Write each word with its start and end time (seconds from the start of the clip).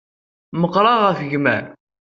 Meqqṛeɣ 0.59 0.97
ɣef 1.03 1.19
gma-m. 1.31 1.65